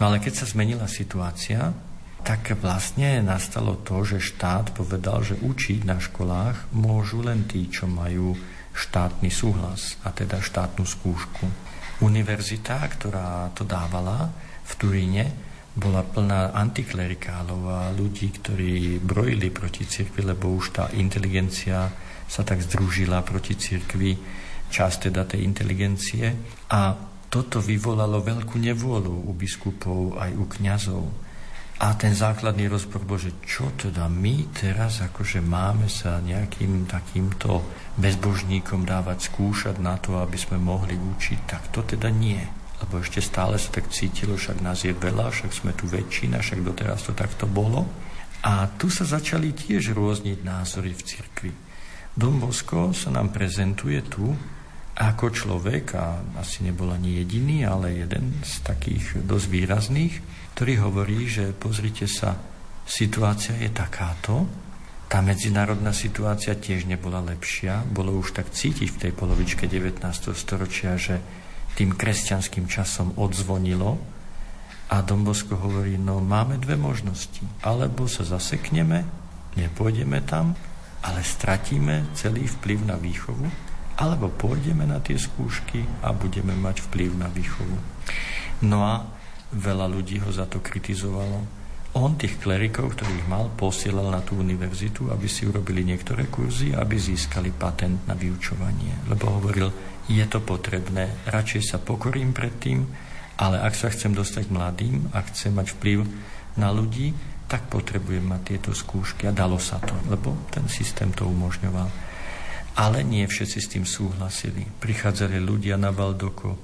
[0.00, 1.70] No ale keď sa zmenila situácia,
[2.24, 7.84] tak vlastne nastalo to, že štát povedal, že učiť na školách môžu len tí, čo
[7.84, 8.32] majú
[8.72, 11.44] štátny súhlas, a teda štátnu skúšku.
[12.00, 14.32] Univerzita, ktorá to dávala
[14.64, 15.24] v Turíne,
[15.76, 21.92] bola plná antiklerikálov a ľudí, ktorí brojili proti cirkvi, lebo už tá inteligencia
[22.24, 24.16] sa tak združila proti cirkvi,
[24.72, 26.24] časť teda tej inteligencie.
[26.72, 26.96] A
[27.28, 31.23] toto vyvolalo veľkú nevôľu u biskupov aj u kňazov
[31.74, 37.66] a ten základný rozpor bol, že čo teda my teraz akože máme sa nejakým takýmto
[37.98, 42.38] bezbožníkom dávať skúšať na to, aby sme mohli učiť, tak to teda nie.
[42.78, 46.62] Lebo ešte stále sa tak cítilo, však nás je veľa, však sme tu väčšina, však
[46.62, 47.90] doteraz to takto bolo.
[48.46, 51.52] A tu sa začali tiež rôzniť názory v cirkvi.
[52.14, 54.30] Dom Bosko sa nám prezentuje tu
[54.94, 60.14] ako človek, a asi nebol ani jediný, ale jeden z takých dosť výrazných,
[60.54, 62.38] ktorý hovorí, že pozrite sa,
[62.86, 64.46] situácia je takáto,
[65.10, 69.98] tá medzinárodná situácia tiež nebola lepšia, bolo už tak cítiť v tej polovičke 19.
[70.34, 71.18] storočia, že
[71.74, 73.98] tým kresťanským časom odzvonilo
[74.90, 77.42] a Dombosko hovorí, no máme dve možnosti.
[77.62, 79.02] Alebo sa zasekneme,
[79.58, 80.54] nepôjdeme tam,
[81.02, 83.46] ale stratíme celý vplyv na výchovu,
[83.98, 87.76] alebo pôjdeme na tie skúšky a budeme mať vplyv na výchovu.
[88.66, 89.13] No a
[89.54, 91.64] Veľa ľudí ho za to kritizovalo.
[91.94, 96.98] On tých klerikov, ktorých mal, posielal na tú univerzitu, aby si urobili niektoré kurzy, aby
[96.98, 99.06] získali patent na vyučovanie.
[99.06, 99.70] Lebo hovoril,
[100.10, 102.82] je to potrebné, radšej sa pokorím pred tým,
[103.38, 106.02] ale ak sa chcem dostať mladým a chcem mať vplyv
[106.58, 107.14] na ľudí,
[107.46, 109.30] tak potrebujem mať tieto skúšky.
[109.30, 111.88] A dalo sa to, lebo ten systém to umožňoval.
[112.74, 114.66] Ale nie všetci s tým súhlasili.
[114.82, 116.58] Prichádzali ľudia na Valdoko,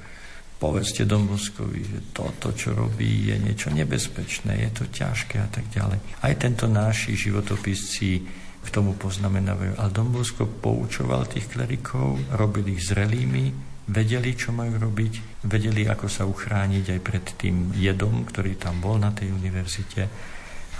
[0.61, 6.21] povedzte Domboskovi, že toto, čo robí, je niečo nebezpečné, je to ťažké a tak ďalej.
[6.21, 8.09] Aj tento náši životopisci
[8.61, 9.81] k tomu poznamenávajú.
[9.81, 16.29] Ale Dombosko poučoval tých klerikov, robil ich zrelými, vedeli, čo majú robiť, vedeli, ako sa
[16.29, 20.07] uchrániť aj pred tým jedom, ktorý tam bol na tej univerzite.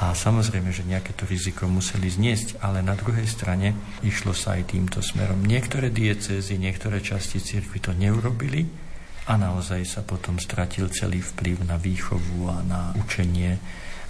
[0.01, 4.77] A samozrejme, že nejaké to riziko museli zniesť, ale na druhej strane išlo sa aj
[4.77, 5.45] týmto smerom.
[5.45, 8.65] Niektoré diecézy, niektoré časti cirkvi to neurobili,
[9.29, 13.59] a naozaj sa potom stratil celý vplyv na výchovu a na učenie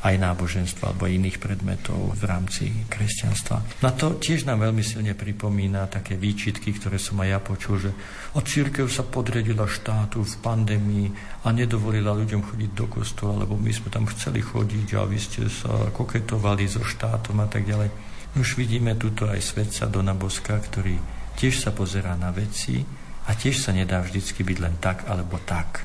[0.00, 3.84] aj náboženstva alebo iných predmetov v rámci kresťanstva.
[3.84, 7.90] Na to tiež nám veľmi silne pripomína také výčitky, ktoré som aj ja počul, že
[8.32, 11.06] od církev sa podredila štátu v pandémii
[11.44, 15.52] a nedovolila ľuďom chodiť do kostola, lebo my sme tam chceli chodiť a vy ste
[15.52, 17.92] sa koketovali so štátom a tak ďalej.
[18.40, 20.96] Už vidíme tuto aj svetca Dona Boska, ktorý
[21.36, 25.84] tiež sa pozerá na veci a tiež sa nedá vždycky byť len tak alebo tak.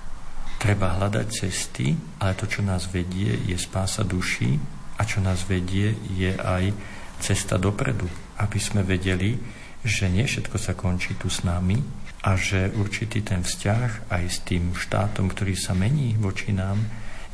[0.56, 4.56] Treba hľadať cesty, ale to, čo nás vedie, je spása duší
[4.96, 6.72] a čo nás vedie, je aj
[7.20, 8.08] cesta dopredu,
[8.40, 9.36] aby sme vedeli,
[9.86, 11.78] že nie všetko sa končí tu s nami
[12.26, 16.82] a že určitý ten vzťah aj s tým štátom, ktorý sa mení voči nám,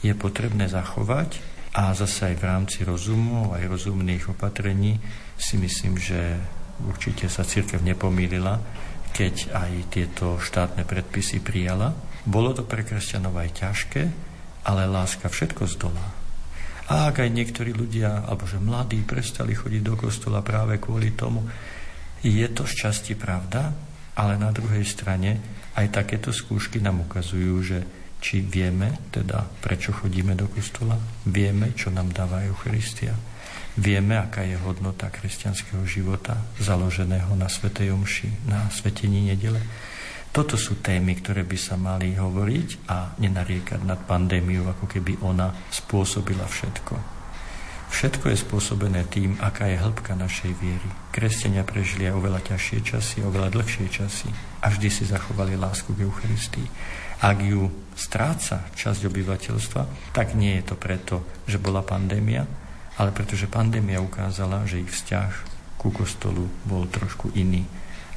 [0.03, 1.39] je potrebné zachovať
[1.71, 4.99] a zase aj v rámci rozumu, aj rozumných opatrení
[5.39, 6.35] si myslím, že
[6.83, 8.59] určite sa církev nepomýlila,
[9.11, 11.91] keď aj tieto štátne predpisy prijala.
[12.23, 14.03] Bolo to pre kresťanov aj ťažké,
[14.65, 16.07] ale láska všetko zdolá.
[16.91, 21.47] A ak aj niektorí ľudia, alebo že mladí, prestali chodiť do kostola práve kvôli tomu,
[22.21, 23.71] je to z časti pravda,
[24.19, 25.39] ale na druhej strane
[25.79, 27.79] aj takéto skúšky nám ukazujú, že
[28.21, 30.93] či vieme teda, prečo chodíme do kostola,
[31.25, 33.30] vieme, čo nám dáva Eucharistia
[33.79, 39.63] Vieme, aká je hodnota kresťanského života, založeného na Svetej Omši, na Svetení nedele.
[40.31, 45.55] Toto sú témy, ktoré by sa mali hovoriť a nenariekať nad pandémiou, ako keby ona
[45.71, 47.21] spôsobila všetko.
[47.91, 50.89] Všetko je spôsobené tým, aká je hĺbka našej viery.
[51.11, 54.31] Kresťania prežili aj oveľa ťažšie časy, oveľa dlhšie časy
[54.63, 56.67] a vždy si zachovali lásku k Eucharistii.
[57.19, 62.47] Ak ju stráca časť obyvateľstva, tak nie je to preto, že bola pandémia,
[63.01, 65.31] ale pretože pandémia ukázala, že ich vzťah
[65.81, 67.65] ku kostolu bol trošku iný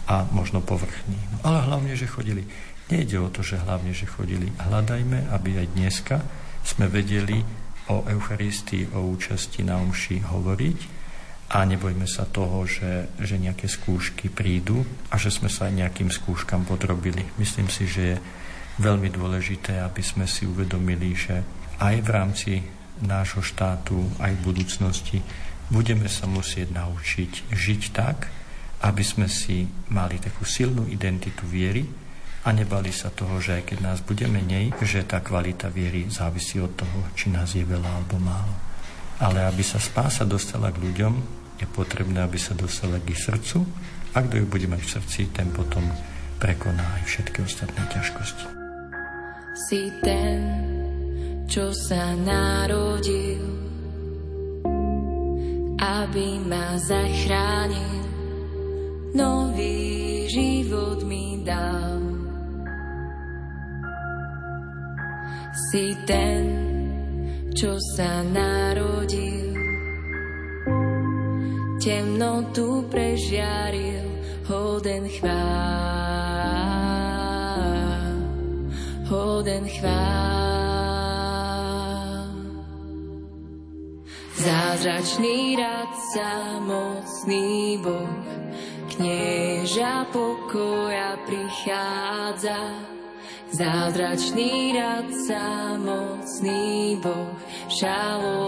[0.05, 1.17] a možno povrchní.
[1.33, 2.45] No, ale hlavne, že chodili.
[2.93, 4.53] Nejde o to, že hlavne, že chodili.
[4.61, 6.21] Hľadajme, aby aj dneska
[6.61, 7.41] sme vedeli
[7.89, 10.79] o Eucharistii, o účasti na omši hovoriť
[11.57, 16.13] a nebojme sa toho, že, že nejaké skúšky prídu a že sme sa aj nejakým
[16.13, 17.25] skúškam podrobili.
[17.41, 18.23] Myslím si, že je
[18.85, 21.41] veľmi dôležité, aby sme si uvedomili, že
[21.81, 22.53] aj v rámci
[23.03, 25.19] nášho štátu, aj v budúcnosti
[25.73, 28.31] budeme sa musieť naučiť žiť tak,
[28.85, 31.89] aby sme si mali takú silnú identitu viery
[32.45, 36.61] a nebali sa toho, že aj keď nás bude menej, že tá kvalita viery závisí
[36.61, 38.53] od toho, či nás je veľa alebo málo.
[39.17, 41.15] Ale aby sa spása dostala k ľuďom,
[41.57, 43.65] je potrebné, aby sa dostala k ich srdcu
[44.13, 45.87] a kto ju bude mať v srdci, ten potom
[46.37, 48.47] prekoná aj všetky ostatné ťažkosti.
[49.71, 50.39] Si ten,
[51.45, 53.45] čo sa narodil,
[55.77, 58.05] aby ma zachránil
[59.15, 62.03] nový život mi dal.
[65.71, 66.43] Si ten,
[67.55, 69.55] čo sa narodil,
[71.79, 74.03] temnotu prežiaril,
[74.51, 75.35] hoden chvál,
[79.07, 80.54] hoden chvál.
[84.45, 88.29] Zázračný radca, mocný Boh,
[88.93, 92.77] knieža pokoja prichádza.
[93.49, 97.41] Zázračný radca, mocný Boh,
[97.73, 98.45] šalo,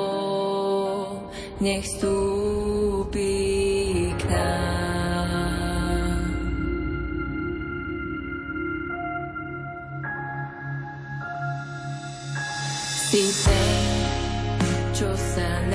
[1.64, 3.32] nech stúpi
[4.20, 5.48] k nám.
[12.84, 13.80] Si ten,
[14.92, 15.65] čo sa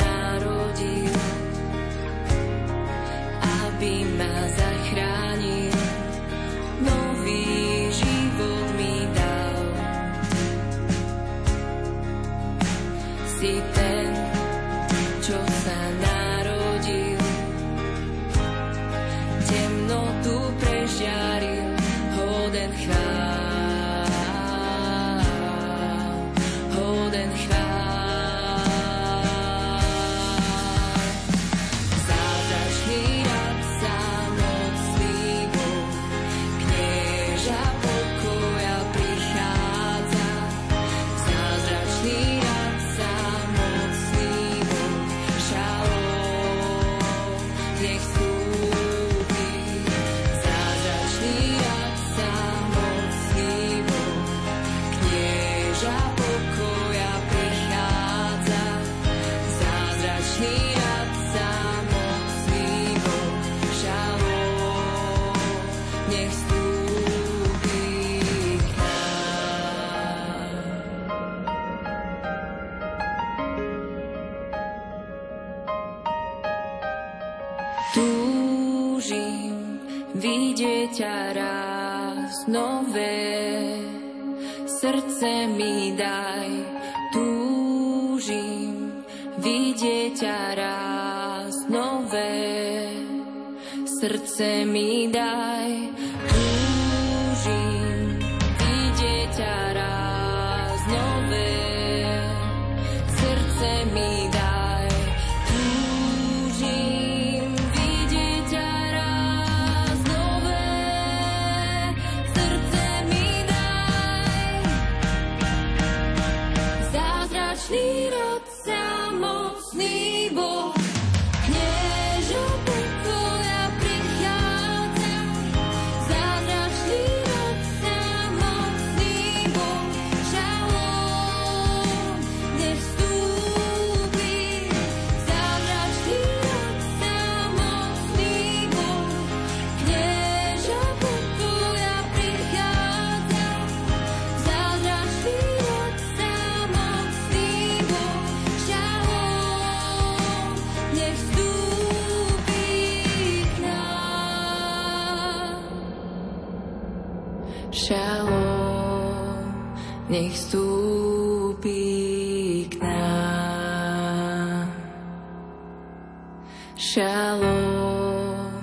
[166.82, 168.58] Šalom,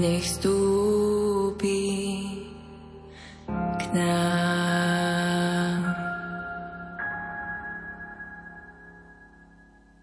[0.00, 1.84] nech vstúpi
[3.52, 4.32] k nám.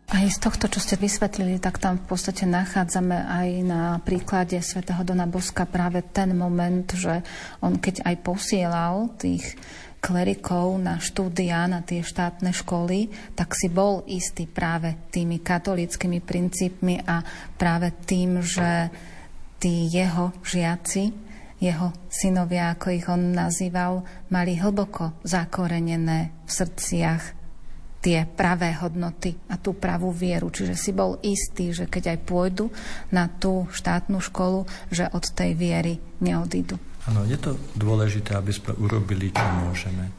[0.06, 5.02] Aj z tohto, čo ste vysvetlili, tak tam v podstate nachádzame aj na príklade svätého
[5.02, 7.26] Dona Boska práve ten moment, že
[7.66, 9.58] on keď aj posielal tých
[10.02, 17.06] klerikov na štúdia, na tie štátne školy, tak si bol istý práve tými katolickými princípmi
[17.06, 17.22] a
[17.56, 18.90] práve tým, že
[19.62, 21.14] tí jeho žiaci,
[21.62, 24.02] jeho synovia, ako ich on nazýval,
[24.34, 27.24] mali hlboko zakorenené v srdciach
[28.02, 30.50] tie pravé hodnoty a tú pravú vieru.
[30.50, 32.66] Čiže si bol istý, že keď aj pôjdu
[33.14, 36.91] na tú štátnu školu, že od tej viery neodídu.
[37.10, 40.14] Áno, je to dôležité, aby sme urobili, čo môžeme.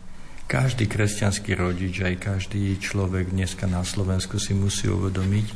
[0.50, 5.46] Každý kresťanský rodič, aj každý človek dneska na Slovensku si musí uvedomiť,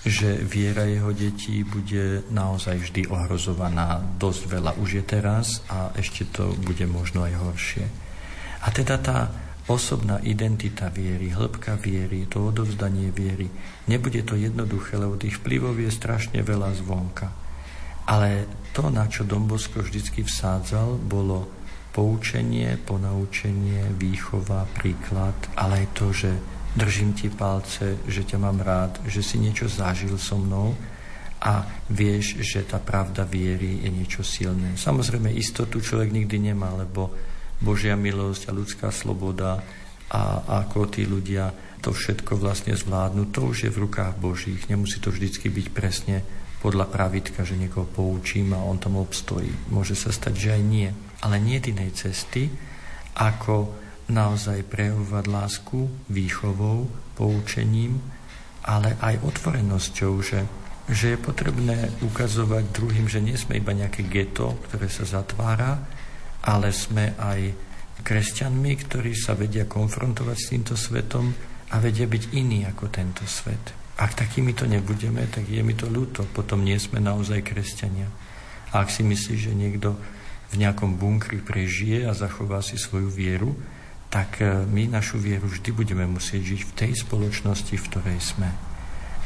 [0.00, 4.00] že viera jeho detí bude naozaj vždy ohrozovaná.
[4.00, 7.84] Dosť veľa už je teraz a ešte to bude možno aj horšie.
[8.64, 9.18] A teda tá
[9.68, 13.46] osobná identita viery, hĺbka viery, to odovzdanie viery,
[13.86, 17.28] nebude to jednoduché, lebo tých vplyvov je strašne veľa zvonka.
[18.08, 21.50] Ale to, na čo Dombosko vždycky vsádzal, bolo
[21.90, 26.30] poučenie, ponaučenie, výchova, príklad, ale aj to, že
[26.78, 30.78] držím ti palce, že ťa mám rád, že si niečo zažil so mnou
[31.42, 34.78] a vieš, že tá pravda viery je niečo silné.
[34.78, 37.10] Samozrejme, istotu človek nikdy nemá, lebo
[37.58, 39.58] Božia milosť a ľudská sloboda
[40.10, 40.22] a
[40.62, 41.50] ako tí ľudia
[41.80, 44.68] to všetko vlastne zvládnu, to už je v rukách Božích.
[44.68, 46.22] Nemusí to vždycky byť presne
[46.60, 49.48] podľa pravidka, že niekoho poučím a on tam obstojí.
[49.72, 50.88] Môže sa stať, že aj nie.
[51.24, 52.52] Ale nie inej cesty,
[53.16, 53.72] ako
[54.12, 56.84] naozaj prejavovať lásku výchovou,
[57.16, 58.00] poučením,
[58.64, 60.40] ale aj otvorenosťou, že,
[60.88, 65.80] že je potrebné ukazovať druhým, že nie sme iba nejaké geto, ktoré sa zatvára,
[66.44, 67.56] ale sme aj
[68.04, 71.32] kresťanmi, ktorí sa vedia konfrontovať s týmto svetom
[71.72, 73.79] a vedia byť iní ako tento svet.
[74.00, 76.24] Ak takými to nebudeme, tak je mi to ľúto.
[76.32, 78.08] Potom nie sme naozaj kresťania.
[78.72, 79.92] A ak si myslíš, že niekto
[80.50, 83.52] v nejakom bunkri prežije a zachová si svoju vieru,
[84.08, 88.50] tak e, my našu vieru vždy budeme musieť žiť v tej spoločnosti, v ktorej sme.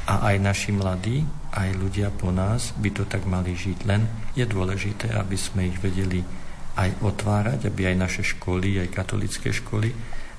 [0.05, 3.79] A aj naši mladí, aj ľudia po nás by to tak mali žiť.
[3.89, 4.05] Len
[4.37, 6.21] je dôležité, aby sme ich vedeli
[6.77, 9.95] aj otvárať, aby aj naše školy, aj katolické školy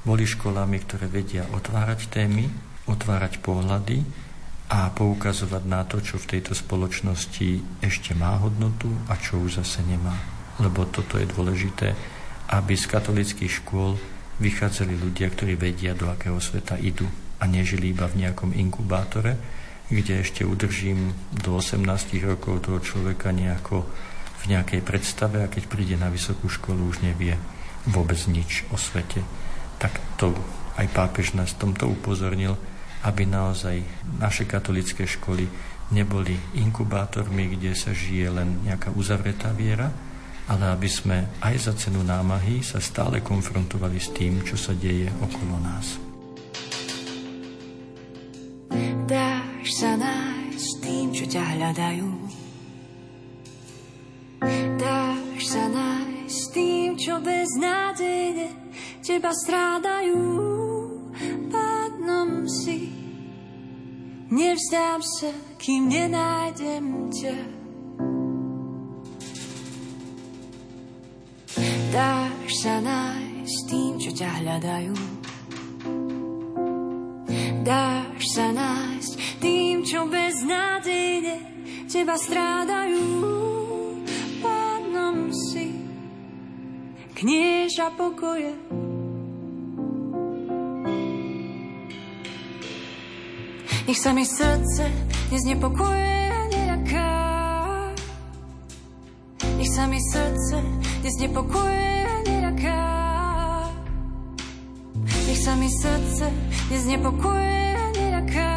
[0.05, 2.45] boli školami, ktoré vedia otvárať témy,
[2.86, 4.24] otvárať pohľady
[4.66, 9.86] a poukazovať na to, čo v tejto spoločnosti ešte má hodnotu a čo už zase
[9.86, 10.18] nemá.
[10.57, 11.93] Lebo toto je dôležité,
[12.49, 13.93] aby z katolických škôl
[14.41, 17.05] vychádzali ľudia, ktorí vedia, do akého sveta idú
[17.38, 19.38] a nežili iba v nejakom inkubátore,
[19.86, 21.86] kde ešte udržím do 18
[22.26, 23.86] rokov toho človeka nejako
[24.41, 27.38] v nejakej predstave a keď príde na vysokú školu už nevie
[27.86, 29.22] vôbec nič o svete.
[29.78, 30.34] Tak to
[30.76, 32.57] aj pápež nás tomto upozornil,
[33.06, 33.86] aby naozaj
[34.18, 35.45] naše katolické školy
[35.93, 39.93] neboli inkubátormi, kde sa žije len nejaká uzavretá viera,
[40.49, 45.10] ale aby sme aj za cenu námahy sa stále konfrontovali s tým, čo sa deje
[45.22, 46.01] okolo nás.
[49.06, 52.10] Dáš sa nájsť tým, čo ťa hľadajú.
[54.82, 58.49] Dáš sa nájsť tým, čo beznádejne
[59.06, 60.18] teba strádajú
[61.49, 62.91] pánom si.
[64.32, 67.38] Nevzdám sa, kým nenájdem ťa.
[71.95, 74.95] Dáš sa nájsť tým, čo ťa hľadajú.
[77.63, 81.36] Dáš sa nájsť tým, čo beznádejne
[81.88, 83.05] teba strádajú.
[84.43, 85.72] Pánom si
[87.16, 88.84] knieža pokoje
[93.86, 94.89] Nech sa mi srdce
[95.29, 97.11] neznepokuje a neľaká.
[99.61, 100.57] Nech sa mi srdce
[101.05, 102.81] neznepokuje a neľaká.
[105.29, 106.33] Nech sa mi srdce
[106.73, 108.53] neznepokuje a neľaká.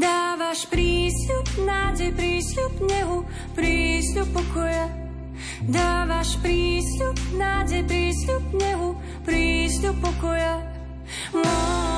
[0.00, 3.18] Dávaš prísľub, nádej, prísľub nehu,
[3.52, 4.88] prísľub pokoja.
[5.68, 8.96] Dávaš prísľub, nádej, prísľub nehu,
[9.28, 10.56] prísľub pokoja.
[11.36, 11.93] Oh.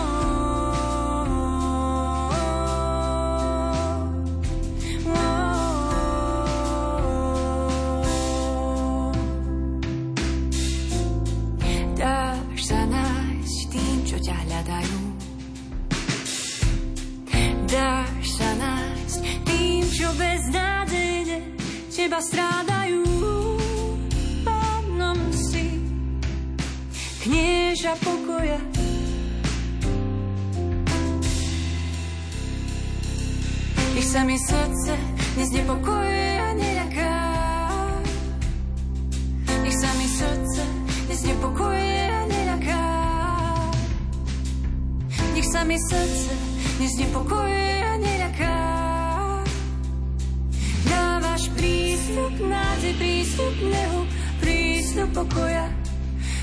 [55.07, 55.71] Prístup pokoja.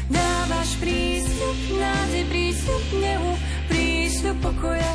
[0.08, 3.32] Dávaš prístup, nádej, prístup, nehu,
[3.68, 4.94] prístup pokoja.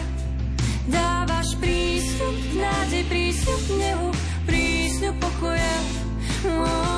[0.89, 4.09] Dávaš prístup, nádej, prístup, nehu,
[4.49, 5.77] prístup pokoja.
[6.49, 6.98] Oh,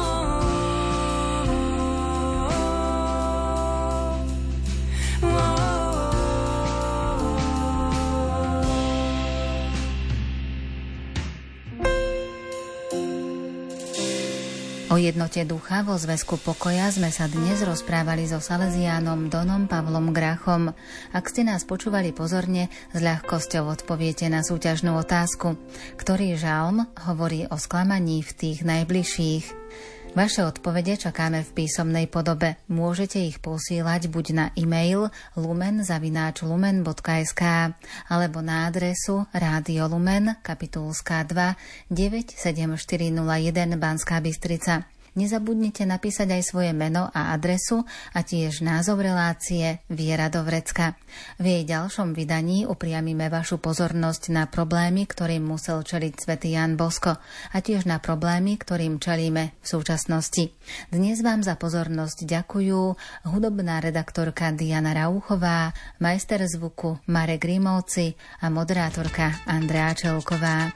[14.91, 20.75] O jednote ducha vo zväzku pokoja sme sa dnes rozprávali so Salesiánom Donom Pavlom Grachom.
[21.15, 25.55] Ak ste nás počúvali pozorne, s ľahkosťou odpoviete na súťažnú otázku.
[25.95, 29.45] Ktorý žalm hovorí o sklamaní v tých najbližších?
[30.11, 32.59] Vaše odpovede čakáme v písomnej podobe.
[32.67, 35.07] Môžete ich posílať buď na e-mail
[35.39, 37.43] lumen.lumen.sk
[38.11, 41.55] alebo na adresu Rádio Lumen, kapitulská 2
[41.95, 44.90] 97401 Banská Bystrica.
[45.19, 47.83] Nezabudnite napísať aj svoje meno a adresu
[48.15, 50.95] a tiež názov relácie Viera do vrecka.
[51.43, 57.19] V jej ďalšom vydaní upriamime vašu pozornosť na problémy, ktorým musel čeliť svätý Jan Bosko
[57.51, 60.55] a tiež na problémy, ktorým čelíme v súčasnosti.
[60.95, 62.81] Dnes vám za pozornosť ďakujú
[63.27, 70.71] hudobná redaktorka Diana Rauchová, majster zvuku Marek Grimovci a moderátorka Andrea Čelková.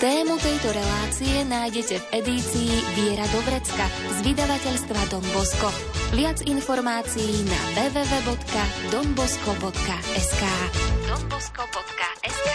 [0.00, 3.84] Tému tejto relácie nájdete v edícii Viera do vrecka
[4.16, 5.68] z vydavateľstva Don Bosco.
[6.16, 10.42] Viac informácií na www.donbosco.sk
[11.04, 12.48] donbosco.sk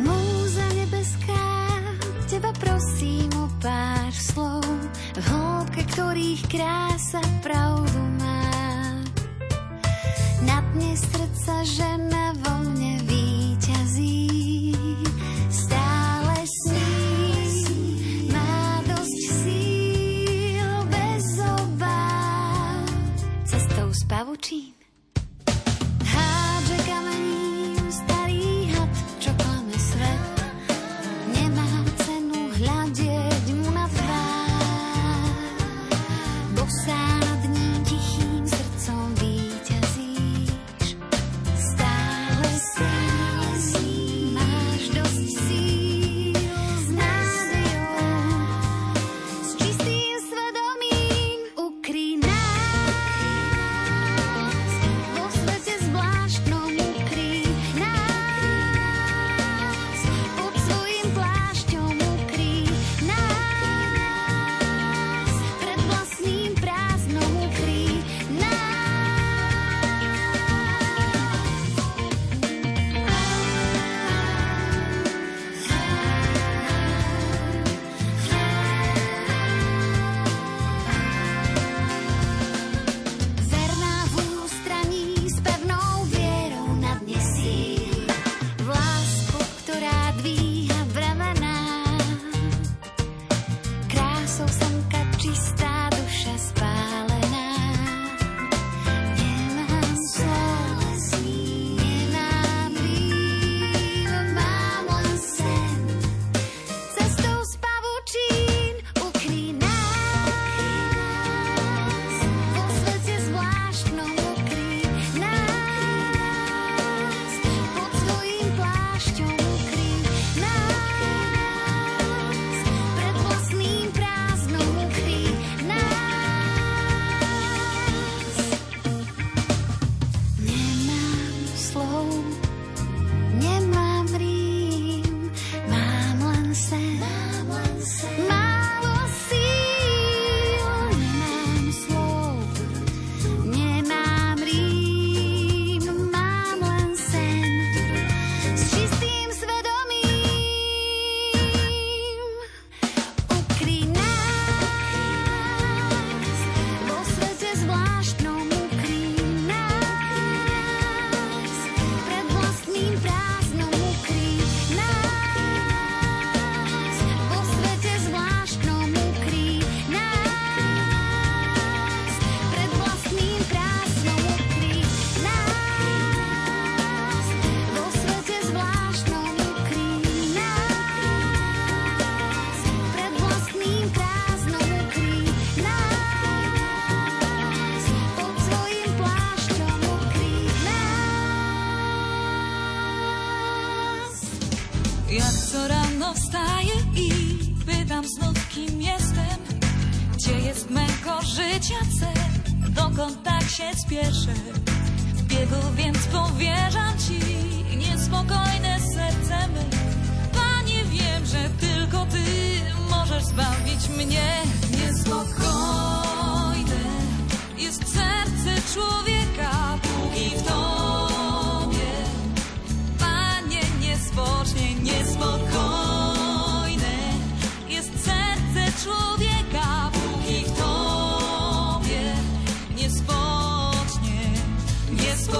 [0.00, 1.44] Múza nebeská,
[2.24, 4.64] teba prosím o pár slov,
[5.12, 8.48] v hĺbke ktorých krása pravdu má.
[10.48, 10.64] Na
[10.96, 12.21] srdca žena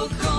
[0.09, 0.32] so.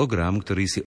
[0.00, 0.78] Program, ktorý si